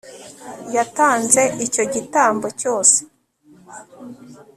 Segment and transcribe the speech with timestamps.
[0.75, 2.99] yatanze icyo gitambo cyose